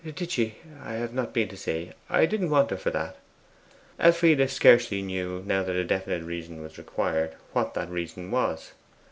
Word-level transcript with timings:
'Did 0.15 0.31
she? 0.31 0.55
I 0.83 0.93
have 0.93 1.13
not 1.13 1.31
been 1.31 1.47
to 1.49 1.55
see 1.55 1.91
I 2.09 2.25
didn't 2.25 2.49
want 2.49 2.71
her 2.71 2.77
for 2.77 2.89
that.' 2.89 3.17
Elfride 3.99 4.49
scarcely 4.49 5.03
knew, 5.03 5.43
now 5.45 5.61
that 5.61 5.75
a 5.75 5.83
definite 5.83 6.23
reason 6.23 6.59
was 6.63 6.79
required, 6.79 7.35
what 7.53 7.75
that 7.75 7.91
reason 7.91 8.31
was. 8.31 8.71